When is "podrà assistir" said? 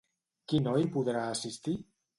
0.97-1.81